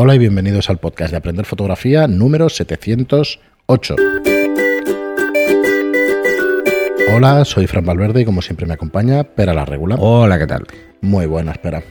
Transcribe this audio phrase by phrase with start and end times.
[0.00, 3.96] Hola y bienvenidos al podcast de Aprender Fotografía número 708.
[7.12, 9.98] Hola, soy Fran Valverde y como siempre me acompaña Pera la Regular.
[10.00, 10.68] Hola, ¿qué tal?
[11.00, 11.82] Muy buena, espera.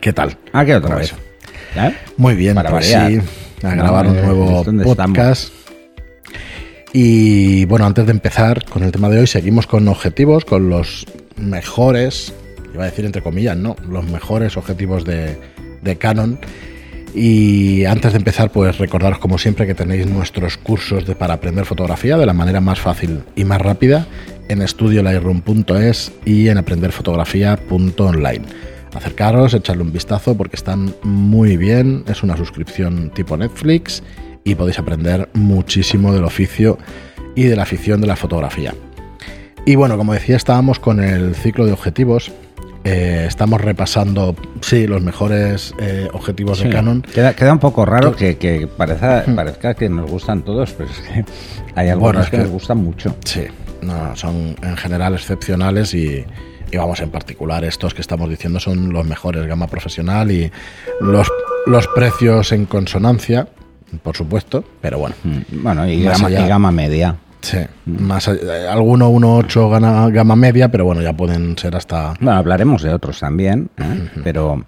[0.00, 0.38] ¿Qué tal?
[0.52, 1.14] Ah, ¿qué otra vez?
[1.76, 1.94] ¿Eh?
[2.16, 3.22] Muy bien, Para pues variar.
[3.22, 3.28] sí,
[3.64, 5.52] a grabar No, un eh, nuevo ¿dónde podcast.
[6.92, 11.06] Y bueno, antes de empezar con el tema de hoy, seguimos con objetivos, con los
[11.36, 12.34] mejores,
[12.74, 15.38] iba a decir entre comillas, no, los mejores objetivos de,
[15.80, 16.40] de Canon.
[17.20, 21.64] Y antes de empezar, pues recordaros como siempre que tenéis nuestros cursos de, para aprender
[21.64, 24.06] fotografía de la manera más fácil y más rápida
[24.48, 28.42] en estudiolightroom.es y en aprenderfotografía.online.
[28.94, 34.04] Acercaros, echarle un vistazo porque están muy bien, es una suscripción tipo Netflix
[34.44, 36.78] y podéis aprender muchísimo del oficio
[37.34, 38.72] y de la afición de la fotografía.
[39.66, 42.30] Y bueno, como decía, estábamos con el ciclo de objetivos.
[42.84, 46.70] Eh, estamos repasando, sí, los mejores eh, objetivos de.
[46.70, 47.02] Canon.
[47.02, 50.98] Queda, queda un poco raro que, que parezca, parezca que nos gustan todos, pero es
[51.00, 51.24] que
[51.74, 53.14] hay algunos Bueno, es que, que- nos gustan mucho.
[53.24, 53.42] Sí,
[53.82, 56.24] no, son en general excepcionales y,
[56.70, 60.50] y vamos, en particular estos que estamos diciendo son los mejores, gama profesional y
[61.00, 61.28] los,
[61.66, 63.48] los precios en consonancia,
[64.02, 65.14] por supuesto, pero bueno.
[65.24, 67.16] Mm, Bueno, y gama, y gama media.
[67.40, 72.14] Sí, más allá- eh, alguno 1.8 gana gama media, pero bueno, ya pueden ser hasta...
[72.20, 74.10] Bueno, hablaremos de otros también, ¿eh?
[74.24, 74.64] pero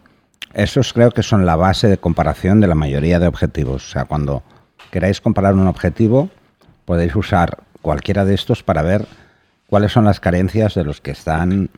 [0.55, 3.87] esos creo que son la base de comparación de la mayoría de objetivos.
[3.89, 4.43] O sea, cuando
[4.91, 6.31] queráis comparar un objetivo,
[6.85, 9.07] podéis usar cualquiera de estos para ver
[9.67, 11.71] cuáles son las carencias de los que están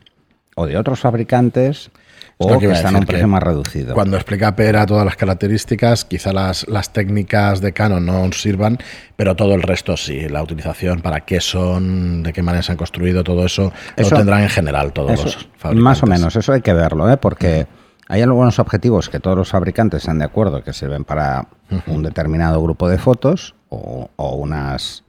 [0.56, 1.90] o de otros fabricantes
[2.38, 3.94] o que están a un precio más reducido.
[3.94, 8.78] Cuando explica Pera todas las características, quizá las, las técnicas de Canon no sirvan,
[9.16, 10.28] pero todo el resto sí.
[10.28, 14.16] La utilización, para qué son, de qué manera se han construido, todo eso, Eso- lo
[14.16, 15.82] tendrán en general todos Eso, los fabricantes.
[15.84, 17.16] más o menos, eso hay que verlo, ¿eh?
[17.16, 17.66] porque
[18.08, 21.46] hay algunos objetivos que todos los fabricantes están de acuerdo que sirven para
[21.86, 25.04] un determinado grupo de fotos o, o unas,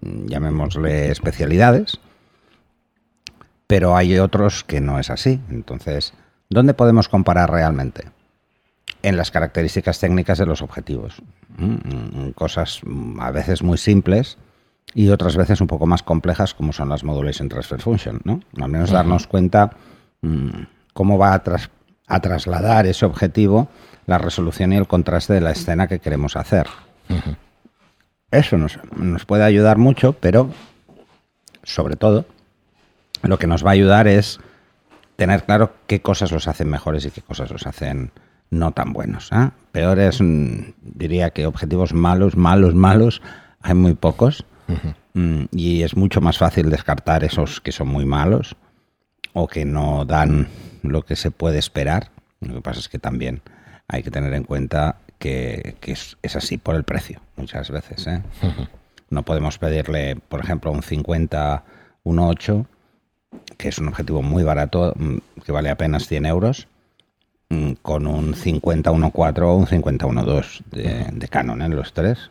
[0.00, 1.98] llamémosle, especialidades,
[3.66, 5.40] pero hay otros que no es así.
[5.50, 6.12] Entonces,
[6.50, 8.04] ¿dónde podemos comparar realmente?
[9.02, 11.22] En las características técnicas de los objetivos.
[11.56, 11.64] Mm,
[12.26, 14.36] mm, Cosas mm, a veces muy simples
[14.92, 18.40] y otras veces un poco más complejas como son las Modulation Transfer Function, ¿no?
[18.60, 19.70] Al menos darnos cuenta
[20.92, 21.70] cómo va a, tras-
[22.08, 23.68] a trasladar ese objetivo
[24.06, 26.66] la resolución y el contraste de la escena que queremos hacer.
[28.30, 30.50] Eso nos, nos puede ayudar mucho, pero
[31.62, 32.26] sobre todo
[33.22, 34.40] lo que nos va a ayudar es
[35.20, 38.10] tener claro qué cosas los hacen mejores y qué cosas los hacen
[38.48, 39.28] no tan buenos.
[39.32, 39.50] ¿eh?
[39.70, 43.20] Peores, mm, diría que objetivos malos, malos, malos,
[43.60, 44.46] hay muy pocos.
[45.12, 48.56] Mm, y es mucho más fácil descartar esos que son muy malos
[49.34, 50.48] o que no dan
[50.82, 52.10] lo que se puede esperar.
[52.40, 53.42] Lo que pasa es que también
[53.88, 58.06] hay que tener en cuenta que, que es, es así por el precio, muchas veces.
[58.06, 58.22] ¿eh?
[59.10, 61.62] No podemos pedirle, por ejemplo, un 50,
[62.04, 62.66] un 8,
[63.56, 66.68] que es un objetivo muy barato, mm, que vale apenas 100 euros,
[67.48, 72.30] mm, con un 50, 1.4 o un 50, 1.2 de, de Canon en los tres.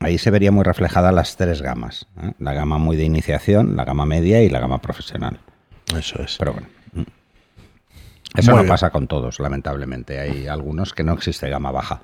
[0.00, 2.06] Ahí se vería muy reflejada las tres gamas.
[2.22, 2.32] ¿eh?
[2.38, 5.38] La gama muy de iniciación, la gama media y la gama profesional.
[5.96, 6.36] Eso es.
[6.38, 6.68] Pero bueno.
[6.92, 7.02] mm.
[8.36, 8.68] Eso Muy no bien.
[8.68, 10.20] pasa con todos, lamentablemente.
[10.20, 12.02] Hay algunos que no existe gama baja.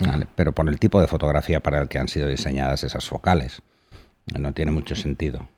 [0.00, 0.26] ¿vale?
[0.34, 3.60] Pero por el tipo de fotografía para el que han sido diseñadas esas focales.
[4.38, 5.48] No tiene mucho sentido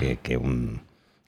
[0.00, 0.82] que, que un,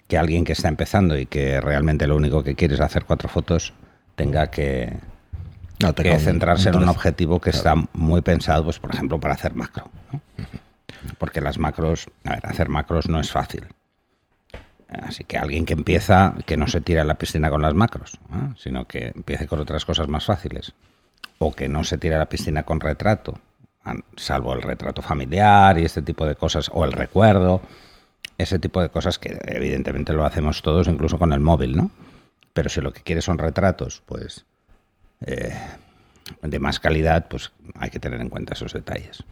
[0.08, 3.28] que alguien que está empezando y que realmente lo único que quiere es hacer cuatro
[3.28, 3.72] fotos
[4.14, 4.96] tenga que,
[5.80, 9.54] No, que centrarse en un objetivo que está muy pensado, pues por ejemplo, para hacer
[9.54, 9.90] macro.
[10.12, 10.20] ¿no?
[11.18, 13.66] Porque las macros, a ver, hacer macros no es fácil.
[14.88, 18.18] Así que alguien que empieza, que no se tire a la piscina con las macros,
[18.56, 20.72] sino que empiece con otras cosas más fáciles.
[21.38, 23.38] O que no se tire a la piscina con retrato,
[24.16, 27.60] salvo el retrato familiar y este tipo de cosas, o el recuerdo,
[28.38, 31.90] ese tipo de cosas que evidentemente lo hacemos todos, incluso con el móvil, ¿no?
[32.52, 34.44] Pero si lo que quieres son retratos, pues
[35.26, 35.52] eh,
[36.42, 39.22] de más calidad, pues hay que tener en cuenta esos detalles.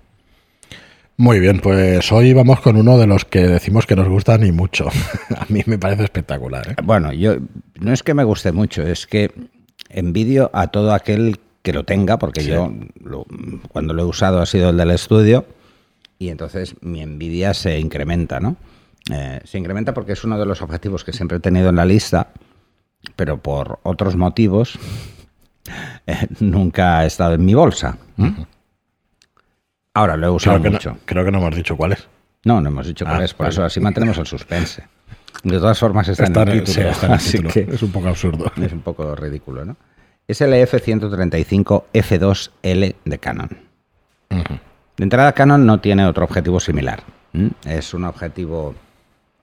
[1.17, 4.51] Muy bien, pues hoy vamos con uno de los que decimos que nos gustan y
[4.51, 4.89] mucho.
[5.37, 6.71] A mí me parece espectacular.
[6.73, 6.75] ¿eh?
[6.83, 7.37] Bueno, yo
[7.79, 9.31] no es que me guste mucho, es que
[9.91, 12.49] envidio a todo aquel que lo tenga, porque Sí.
[12.51, 12.73] yo
[13.05, 13.27] lo-
[13.69, 15.47] cuando lo he usado ha sido el del estudio
[16.19, 18.57] y entonces mi envidia se incrementa, ¿no?
[19.13, 21.85] Eh, se incrementa porque es uno de los objetivos que siempre he tenido en la
[21.85, 22.29] lista,
[23.17, 24.79] pero por otros motivos
[26.07, 27.97] eh, nunca ha estado en mi bolsa.
[29.95, 30.91] Ahora lo he usado Creo que, mucho.
[30.91, 32.09] no, creo que no hemos dicho cuál es.
[32.45, 33.53] No, no hemos dicho cuál Ah, es, por vale.
[33.55, 34.83] eso así mantenemos el suspense.
[35.43, 37.83] De todas formas está, Está en el título, sí, está en el así que Es
[37.83, 38.51] un poco absurdo.
[38.63, 39.77] es un poco ridículo, ¿no?
[40.27, 43.51] es el EF-135 F2L de Canon.
[44.31, 47.03] De entrada, Canon no tiene otro objetivo similar.
[47.67, 48.75] Es un objetivo...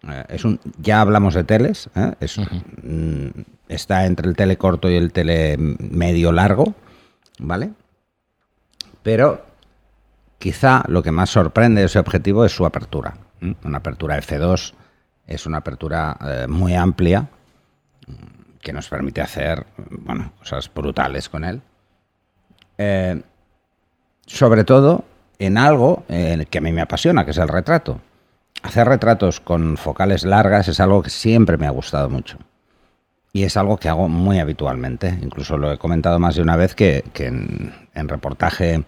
[0.07, 2.13] Eh, es un, ya hablamos de teles, ¿eh?
[2.83, 3.27] mm,
[3.67, 6.73] está entre el tele corto y el tele medio largo,
[7.39, 7.71] ¿vale?
[9.03, 9.45] Pero
[10.39, 13.15] quizá lo que más sorprende de ese objetivo es su apertura.
[13.63, 14.73] Una apertura F2
[15.27, 17.27] es una apertura eh, muy amplia
[18.61, 21.61] que nos permite hacer bueno, cosas brutales con él.
[22.77, 23.21] Eh,
[24.25, 25.03] sobre todo
[25.39, 27.99] en algo eh, que a mí me apasiona, que es el retrato.
[28.63, 32.37] Hacer retratos con focales largas es algo que siempre me ha gustado mucho.
[33.33, 35.17] Y es algo que hago muy habitualmente.
[35.21, 38.83] Incluso lo he comentado más de una vez que, en, reportaje,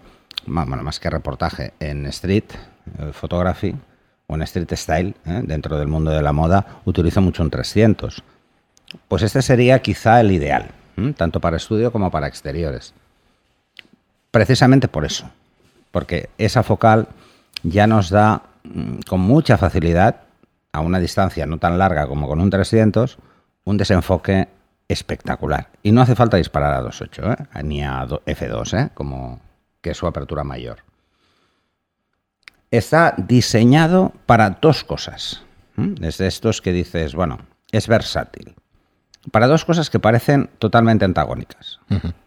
[0.46, 2.46] bueno, más que reportaje, en street
[3.14, 3.76] photography
[4.28, 8.24] o en street style, dentro del mundo de la moda, utilizo mucho un 300
[9.08, 10.70] pues este sería quizá el ideal,
[11.18, 12.94] tanto para estudio como para exteriores.
[14.32, 15.30] Precisamente por eso,
[15.92, 17.08] porque esa focal
[17.64, 18.44] ya nos da
[19.08, 20.22] con mucha facilidad,
[20.72, 23.18] a una distancia no tan larga como con un 300,
[23.66, 24.48] un desenfoque
[24.88, 25.70] espectacular.
[25.84, 27.64] Y no hace falta disparar a 2.8, ¿eh?
[27.64, 28.90] ni a F2, ¿eh?
[28.94, 29.40] como
[29.82, 30.80] que es su apertura mayor.
[32.72, 35.44] Está diseñado para dos cosas.
[36.02, 37.40] Es de estos que dices, bueno,
[37.72, 38.56] es versátil
[39.32, 41.80] para dos cosas que parecen totalmente antagónicas.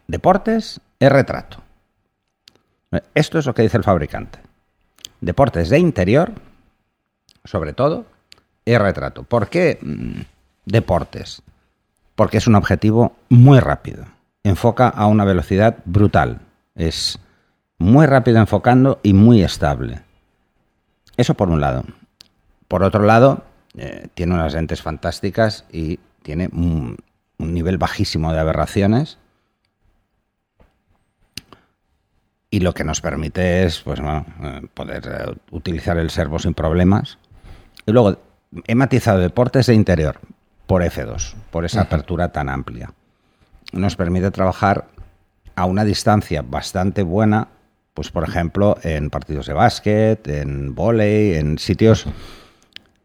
[0.07, 1.63] Deportes es retrato.
[3.15, 4.39] Esto es lo que dice el fabricante.
[5.21, 6.33] Deportes de interior,
[7.45, 8.07] sobre todo,
[8.65, 9.23] es retrato.
[9.23, 10.21] ¿Por qué mm,
[10.67, 11.43] deportes?
[12.15, 14.05] Porque es un objetivo muy rápido.
[14.43, 16.41] Enfoca a una velocidad brutal.
[16.75, 17.19] Es
[17.79, 20.01] muy rápido enfocando y muy estable.
[21.17, 21.85] Eso por un lado.
[22.69, 23.45] Por otro lado,
[23.77, 26.97] eh, tiene unas lentes fantásticas y tiene un,
[27.39, 29.19] nivel bajísimo de aberraciones.
[32.57, 37.19] Y lo que nos permite es pues, eh, poder eh, utilizar el servo sin problemas.
[37.85, 38.19] Y luego
[38.67, 40.21] he matizado deportes de interior
[40.67, 42.95] por F2, por esa apertura tan amplia.
[43.75, 44.87] Nos permite trabajar
[45.55, 47.49] a una distancia bastante buena,
[47.93, 52.07] pues por ejemplo en partidos de básquet, en volei, en sitios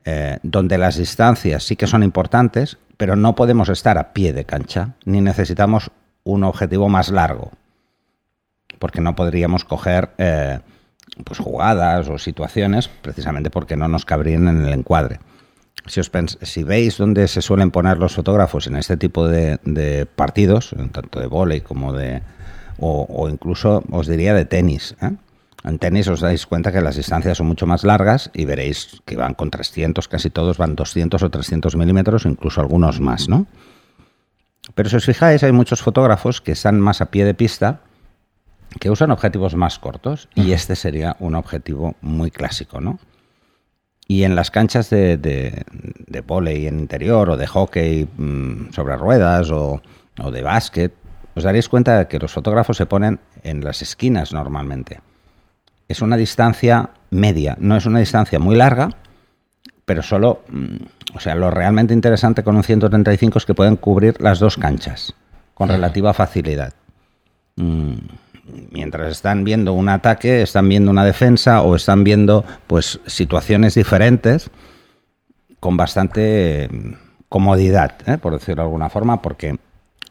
[0.05, 4.45] eh, donde las distancias sí que son importantes, pero no podemos estar a pie de
[4.45, 5.91] cancha, ni necesitamos
[6.23, 7.51] un objetivo más largo,
[8.81, 10.59] porque no podríamos coger eh,
[11.23, 15.19] pues jugadas o situaciones precisamente porque no nos cabrían en el encuadre.
[15.85, 16.11] Si, os
[16.41, 21.27] si veis dónde se suelen poner los fotógrafos en este tipo de, partidos, tanto de
[21.27, 22.21] vóley como de...
[22.83, 24.95] O, incluso os diría de tenis.
[25.03, 25.11] ¿eh?
[25.63, 29.15] En tenis os dais cuenta que las distancias son mucho más largas y veréis que
[29.15, 33.45] van con 300, casi todos van 200 o 300 milímetros, incluso algunos más, ¿no?
[34.73, 37.81] Pero si os fijáis, hay muchos fotógrafos que están más a pie de pista
[38.79, 42.99] que usan objetivos más cortos y este sería un objetivo muy clásico, ¿no?
[44.07, 45.63] Y en las canchas de, de,
[46.07, 49.81] de volei en interior o de hockey mm, sobre ruedas o,
[50.19, 50.93] o de básquet,
[51.35, 54.99] os daréis cuenta de que los fotógrafos se ponen en las esquinas normalmente
[55.91, 58.89] es una distancia media, no es una distancia muy larga,
[59.85, 64.19] pero solo, mm, o sea, lo realmente interesante con un 135 es que pueden cubrir
[64.21, 65.13] las dos canchas
[65.53, 66.73] con relativa facilidad.
[67.57, 67.95] Mm,
[68.71, 74.49] mientras están viendo un ataque, están viendo una defensa o están viendo pues situaciones diferentes
[75.59, 76.93] con bastante mm,
[77.29, 78.17] comodidad, ¿eh?
[78.17, 79.57] por decirlo de alguna forma, porque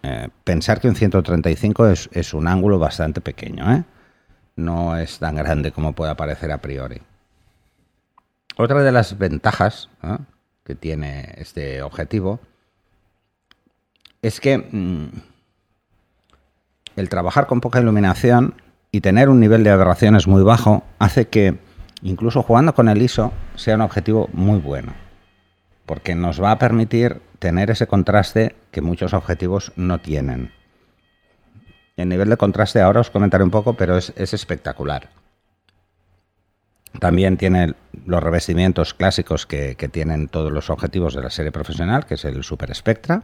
[0.02, 3.84] eh, pensar que un 135 es, es un ángulo bastante pequeño, ¿eh?
[4.56, 7.00] no es tan grande como pueda parecer a priori.
[8.56, 9.88] Otra de las ventajas
[10.64, 12.40] que tiene este objetivo
[14.22, 15.08] es que mm,
[17.00, 18.54] el trabajar con poca iluminación
[18.92, 21.58] y tener un nivel de aberraciones muy bajo hace que
[22.02, 24.92] incluso jugando con el ISO sea un objetivo muy bueno,
[25.86, 30.52] porque nos va a permitir tener ese contraste que muchos objetivos no tienen.
[31.96, 35.08] El nivel de contraste ahora os comentaré un poco, pero es, espectacular.
[36.98, 42.14] También tiene los revestimientos clásicos que, tienen todos los objetivos de la serie profesional, que
[42.14, 43.22] es el Super Spectra,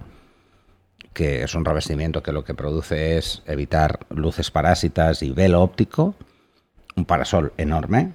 [1.17, 6.15] que es un revestimiento que lo que produce es evitar luces parásitas y velo óptico,
[6.95, 8.13] un parasol enorme,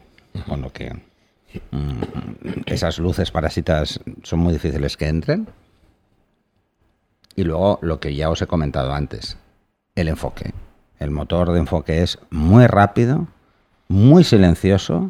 [0.47, 0.93] con lo que
[1.71, 2.01] mm,
[2.67, 5.47] esas luces parásitas son muy difíciles que entren.
[7.35, 9.35] Y luego lo que ya os he comentado antes,
[9.95, 10.53] el enfoque.
[10.99, 13.25] El motor de enfoque es muy rápido,
[13.87, 15.09] muy silencioso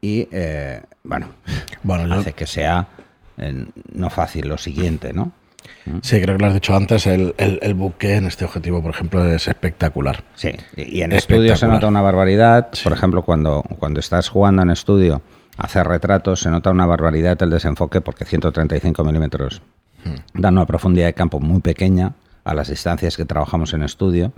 [0.00, 1.26] y, eh, bueno,
[1.82, 2.86] bueno hace que sea
[3.36, 5.32] eh, no fácil lo siguiente, ¿no?
[6.02, 8.92] Sí, creo que lo has dicho antes, el, el, el buque en este objetivo, por
[8.92, 10.24] ejemplo, es espectacular.
[10.34, 12.70] Sí, y en estudio se nota una barbaridad.
[12.82, 15.22] Por ejemplo, cuando, cuando estás jugando en estudio
[15.56, 19.62] a hacer retratos, se nota una barbaridad el desenfoque porque 135 milímetros
[20.06, 20.40] Hmm.
[20.40, 24.32] dan una profundidad de campo muy pequeña a las distancias que trabajamos en estudio,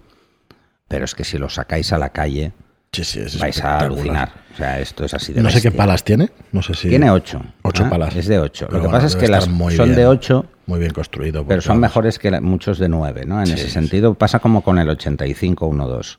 [0.88, 2.52] pero es que si lo sacáis a la calle
[2.92, 4.32] Sí, sí, es vais a alucinar.
[4.54, 6.30] O sea, esto es así de No sé qué palas tiene.
[6.52, 6.88] No sé si.
[6.88, 7.40] Tiene ocho.
[7.62, 7.88] Ocho ¿eh?
[7.90, 8.16] palas.
[8.16, 8.66] Es de ocho.
[8.66, 11.46] Pero Lo que bueno, pasa es que las son de ocho, Muy bien construido.
[11.46, 13.40] pero son mejores que muchos de nueve, ¿no?
[13.40, 16.16] En Sí, ese sentido pasa como con el 85-1-2.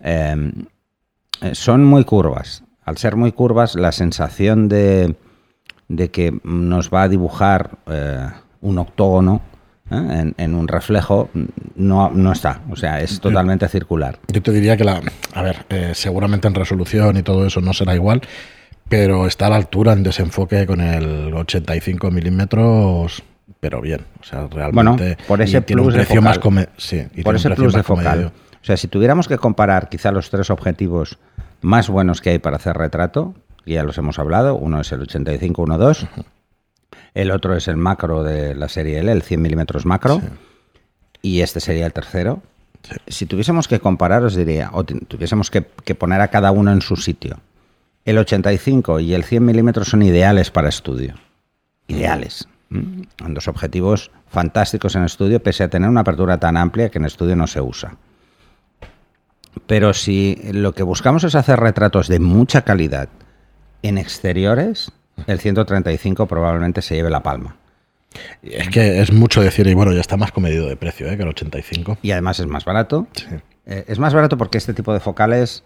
[0.00, 0.52] Eh,
[1.42, 2.62] eh, son muy curvas.
[2.84, 5.16] Al ser muy curvas, la sensación de,
[5.88, 8.26] de que nos va a dibujar eh,
[8.60, 9.40] un octógono.
[9.90, 11.30] En, en un reflejo
[11.76, 12.60] no, no está.
[12.70, 14.18] O sea, es totalmente circular.
[14.28, 15.00] Yo te diría que la.
[15.34, 18.20] A ver, eh, seguramente en resolución y todo eso no será igual,
[18.88, 23.22] pero está a la altura en desenfoque con el 85 milímetros,
[23.60, 24.00] pero bien.
[24.20, 24.72] O sea, realmente.
[25.04, 26.42] Bueno, por ese un plus de precio más focal.
[26.42, 28.04] come- sí, y Por ese plus de focal.
[28.04, 28.28] comedido.
[28.62, 31.18] O sea, si tuviéramos que comparar quizá los tres objetivos
[31.60, 36.06] más buenos que hay para hacer retrato, ya los hemos hablado, uno es el 85-1.2,
[37.14, 40.20] el otro es el macro de la serie L, el 100 milímetros macro,
[41.22, 42.42] y este sería el tercero.
[43.08, 46.72] Si tuviésemos que comparar, os diría, o tu- tuviésemos que, que poner a cada uno
[46.72, 47.38] en su sitio.
[48.04, 51.14] El 85 y el 100 milímetros son ideales para estudio.
[51.88, 52.46] Ideales.
[53.18, 57.04] Son dos objetivos fantásticos en estudio, pese a tener una apertura tan amplia que en
[57.06, 57.96] estudio no se usa.
[59.66, 63.08] Pero si lo que buscamos es hacer retratos de mucha calidad
[63.82, 64.92] en exteriores,
[65.26, 67.56] el 135 probablemente se lleve la palma.
[68.42, 71.16] Es que es mucho decir, y bueno, ya está más comedido de precio ¿eh?
[71.16, 71.98] que el 85.
[72.02, 73.06] Y además es más barato.
[73.14, 73.26] Sí.
[73.66, 75.62] Eh, es más barato porque este tipo de focales,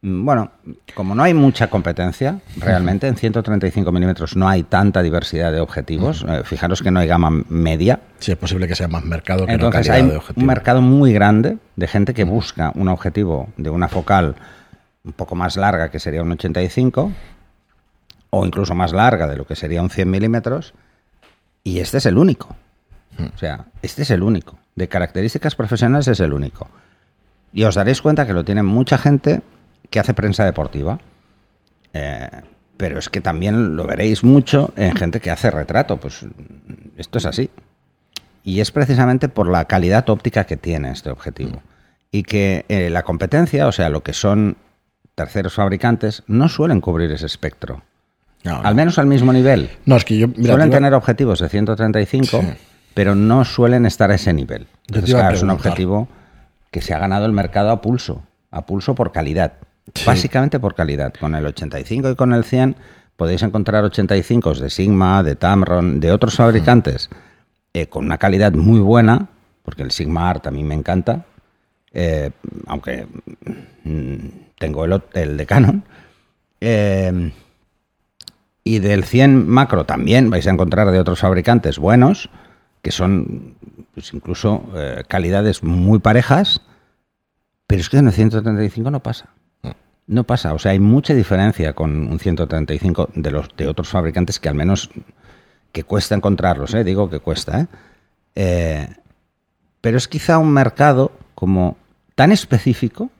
[0.00, 0.50] mm, bueno,
[0.94, 6.24] como no hay mucha competencia, realmente en 135 milímetros no hay tanta diversidad de objetivos.
[6.28, 8.00] Eh, fijaros que no hay gama media.
[8.18, 10.40] Sí, es posible que sea más mercado que Entonces no hay de objetivo.
[10.40, 14.34] un mercado muy grande de gente que busca un objetivo de una focal
[15.04, 17.12] un poco más larga que sería un 85
[18.34, 20.72] o incluso más larga de lo que sería un 100 milímetros
[21.62, 22.56] y este es el único.
[23.34, 24.58] O sea, este es el único.
[24.74, 26.66] De características profesionales es el único.
[27.52, 29.42] Y os daréis cuenta que lo tiene mucha gente
[29.90, 30.98] que hace prensa deportiva.
[31.92, 32.28] Eh,
[32.78, 35.98] pero es que también lo veréis mucho en gente que hace retrato.
[35.98, 36.24] Pues
[36.96, 37.50] esto es así.
[38.42, 41.62] Y es precisamente por la calidad óptica que tiene este objetivo.
[42.10, 44.56] Y que eh, la competencia, o sea, lo que son
[45.14, 47.82] terceros fabricantes, no suelen cubrir ese espectro.
[48.44, 48.60] No.
[48.62, 49.70] Al menos al mismo nivel.
[49.86, 50.28] No, es que yo.
[50.28, 52.48] mira, suelen tener objetivos de 135, Sí.
[52.94, 54.66] pero no suelen estar a ese nivel.
[54.88, 56.08] Entonces, claro, es un objetivo
[56.70, 59.54] que se ha ganado el mercado a pulso, a pulso por calidad.
[59.94, 60.04] Sí.
[60.06, 61.12] Básicamente por calidad.
[61.18, 62.76] Con el 85 y con el 100
[63.16, 67.10] podéis encontrar 85 de Sigma, de Tamron, de otros fabricantes
[67.74, 69.28] eh, con una calidad muy buena,
[69.62, 71.24] porque el Sigma Art a mí me encanta,
[71.92, 72.30] eh,
[72.66, 73.06] aunque
[73.84, 74.16] mm,
[74.58, 75.84] tengo el, el de Canon.
[76.60, 77.32] Eh,
[78.64, 82.30] y del 100 macro también vais a encontrar de otros fabricantes buenos,
[82.82, 83.56] que son
[83.94, 86.62] pues, incluso eh, calidades muy parejas,
[87.66, 89.30] pero es que en el 135 no pasa.
[90.06, 94.40] No pasa, o sea, hay mucha diferencia con un 135 de los de otros fabricantes
[94.40, 94.90] que al menos
[95.70, 96.84] que cuesta encontrarlos, ¿eh?
[96.84, 97.66] digo que cuesta, ¿eh?
[98.34, 98.88] Eh,
[99.80, 101.76] pero es quizá un mercado como
[102.14, 103.10] tan específico.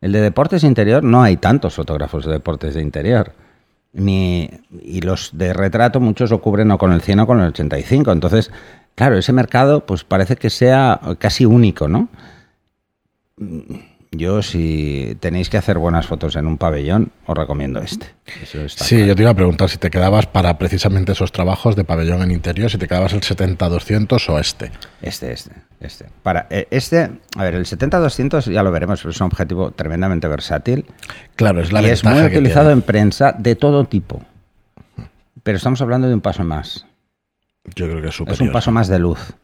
[0.00, 3.32] El de deportes de interior no hay tantos fotógrafos de deportes de interior.
[3.92, 4.48] Ni,
[4.82, 8.12] y los de retrato muchos lo cubren o con el 100 o con el 85.
[8.12, 8.50] Entonces,
[8.94, 12.08] claro, ese mercado pues parece que sea casi único, ¿no?
[14.12, 18.06] Yo, si tenéis que hacer buenas fotos en un pabellón, os recomiendo este.
[18.42, 19.06] Eso está Sí, claro.
[19.08, 22.32] yo te iba a preguntar si te quedabas para precisamente esos trabajos de pabellón en
[22.32, 24.72] interior, si te quedabas el 70-200 o este.
[25.00, 26.06] Este, este, este.
[26.24, 30.26] Para, eh, este, a ver, el 70-200 ya lo veremos, pero es un objetivo tremendamente
[30.26, 30.86] versátil
[31.36, 32.72] Claro, es la y es muy utilizado tiene.
[32.80, 34.24] en prensa de todo tipo.
[35.44, 36.84] Pero estamos hablando de un paso más.
[37.76, 38.34] Yo creo que es superior.
[38.34, 39.34] Es un paso más de luz.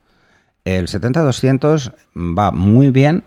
[0.65, 3.23] El 70-200 va muy bien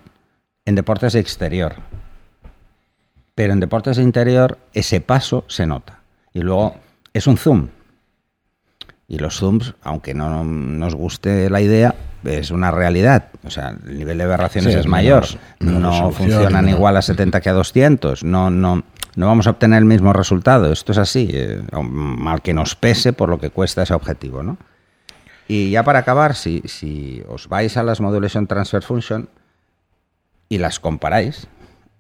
[0.65, 1.75] en deportes de exterior.
[3.35, 5.99] Pero en deportes de interior ese paso se nota.
[6.33, 6.75] Y luego
[7.13, 7.67] es un zoom.
[9.07, 13.29] Y los zooms, aunque no nos guste la idea, es una realidad.
[13.43, 15.23] O sea, el nivel de aberraciones Sí, es mayor.
[15.23, 18.23] menos- menos no funcionan igual a 70 que a 200.
[18.23, 18.83] No, no,
[19.15, 20.71] no vamos a obtener el mismo resultado.
[20.71, 21.27] Esto es así.
[21.33, 24.57] eh, mal que nos pese por lo que cuesta ese objetivo, ¿no?
[25.47, 29.27] Y ya para acabar, si, si os vais a las Modulation Transfer Function
[30.49, 31.47] y las comparáis,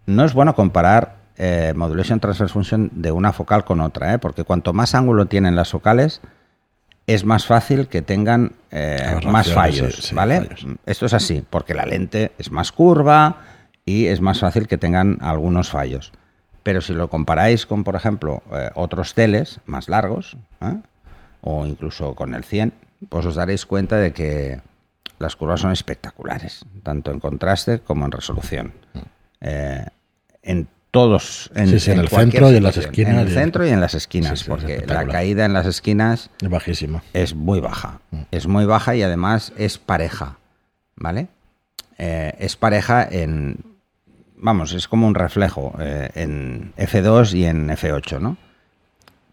[0.05, 4.19] no es bueno comparar eh, Modulation Transfer Function de una focal con otra, ¿eh?
[4.19, 6.21] porque cuanto más ángulo tienen las focales,
[7.07, 10.41] es más fácil que tengan eh, más fallos, sí, sí, ¿vale?
[10.41, 10.65] fallos.
[10.85, 13.37] Esto es así, porque la lente es más curva
[13.85, 16.11] y es más fácil que tengan algunos fallos.
[16.61, 20.77] Pero si lo comparáis con, por ejemplo, eh, otros teles más largos, ¿eh?
[21.41, 22.73] o incluso con el 100,
[23.09, 24.61] pues os daréis cuenta de que
[25.19, 28.73] las curvas son espectaculares, tanto en contraste como en resolución.
[29.41, 29.85] Eh,
[30.41, 33.65] en todos, en, Sí, sí, en el centro y en las esquinas En el centro
[33.65, 37.01] y en las esquinas, Sí, porque la caída en las esquinas Es bajísimo.
[37.13, 37.99] es muy baja.
[38.11, 38.21] Mm.
[38.31, 40.37] Es muy baja y además es pareja.
[40.95, 41.27] ¿Vale?
[41.97, 43.57] Eh, es pareja en.
[44.35, 48.37] Vamos, es como un reflejo eh, en F2 y en F8, ¿no?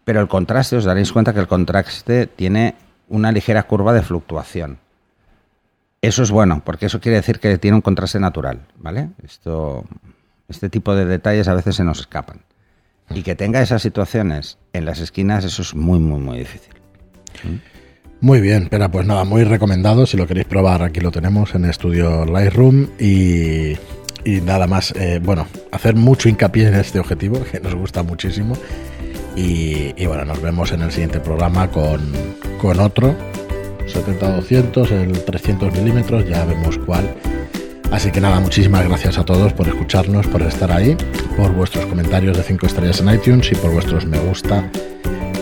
[0.03, 2.75] Pero el contraste, os daréis cuenta que el contraste tiene
[3.09, 4.79] una ligera curva de fluctuación.
[6.01, 9.09] Eso es bueno, porque eso quiere decir que tiene un contraste natural, ¿vale?
[9.23, 9.83] Esto,
[10.47, 12.41] este tipo de detalles a veces se nos escapan.
[13.09, 16.73] Y que tenga esas situaciones en las esquinas, eso es muy, muy, muy difícil.
[18.19, 20.05] Muy bien, pero pues nada, muy recomendado.
[20.05, 22.89] Si lo queréis probar, aquí lo tenemos en Estudio Lightroom.
[22.99, 23.77] Y,
[24.25, 28.55] y nada más, eh, bueno, hacer mucho hincapié en este objetivo, que nos gusta muchísimo.
[29.35, 32.11] Y, y bueno, nos vemos en el siguiente programa con,
[32.59, 33.15] con otro
[33.87, 37.15] 70-200, el 300 milímetros, ya vemos cuál.
[37.91, 40.97] Así que nada, muchísimas gracias a todos por escucharnos, por estar ahí,
[41.37, 44.69] por vuestros comentarios de 5 estrellas en iTunes y por vuestros me gusta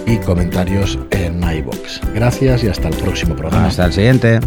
[0.06, 2.02] y comentarios en iBox.
[2.14, 3.68] Gracias y hasta el próximo programa.
[3.68, 4.40] Hasta el siguiente.